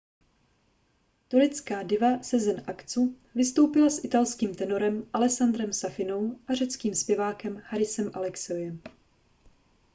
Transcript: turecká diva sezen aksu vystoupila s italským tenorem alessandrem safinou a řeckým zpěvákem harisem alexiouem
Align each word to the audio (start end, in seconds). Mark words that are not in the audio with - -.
turecká 1.27 1.83
diva 1.83 2.23
sezen 2.23 2.63
aksu 2.67 3.15
vystoupila 3.35 3.89
s 3.89 4.03
italským 4.05 4.55
tenorem 4.55 5.07
alessandrem 5.13 5.73
safinou 5.73 6.39
a 6.47 6.53
řeckým 6.53 6.95
zpěvákem 6.95 7.61
harisem 7.65 8.11
alexiouem 8.13 8.81